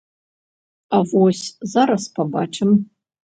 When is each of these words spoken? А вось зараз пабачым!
А 0.97 1.01
вось 1.11 1.43
зараз 1.75 2.09
пабачым! 2.17 2.73